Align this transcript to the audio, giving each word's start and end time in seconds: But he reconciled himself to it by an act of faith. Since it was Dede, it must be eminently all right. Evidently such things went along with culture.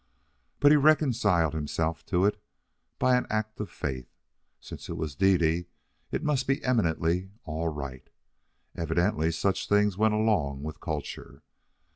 But 0.59 0.71
he 0.71 0.77
reconciled 0.77 1.53
himself 1.53 2.03
to 2.07 2.25
it 2.25 2.41
by 2.97 3.15
an 3.15 3.27
act 3.29 3.59
of 3.59 3.69
faith. 3.69 4.09
Since 4.59 4.89
it 4.89 4.97
was 4.97 5.13
Dede, 5.13 5.67
it 6.09 6.23
must 6.23 6.47
be 6.47 6.63
eminently 6.63 7.29
all 7.45 7.69
right. 7.69 8.09
Evidently 8.73 9.31
such 9.31 9.69
things 9.69 9.99
went 9.99 10.15
along 10.15 10.63
with 10.63 10.79
culture. 10.79 11.43